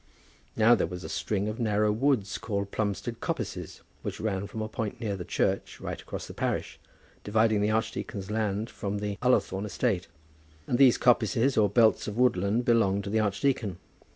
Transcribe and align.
Now 0.55 0.73
there 0.73 0.87
was 0.87 1.03
a 1.03 1.09
string 1.09 1.47
of 1.47 1.59
narrow 1.59 1.91
woods 1.91 2.39
called 2.39 2.71
Plumstead 2.71 3.19
Coppices 3.19 3.81
which 4.01 4.19
ran 4.19 4.47
from 4.47 4.63
a 4.63 4.67
point 4.67 4.99
near 4.99 5.15
the 5.15 5.23
church 5.23 5.79
right 5.79 6.01
across 6.01 6.25
the 6.25 6.33
parish, 6.33 6.79
dividing 7.23 7.61
the 7.61 7.69
archdeacon's 7.69 8.31
land 8.31 8.67
from 8.67 8.97
the 8.97 9.19
Ullathorne 9.21 9.67
estate, 9.67 10.07
and 10.65 10.79
these 10.79 10.97
coppices, 10.97 11.55
or 11.55 11.69
belts 11.69 12.07
of 12.07 12.17
woodland, 12.17 12.65
belonged 12.65 13.03
to 13.03 13.09
the 13.11 13.19
archdeacon. 13.19 13.77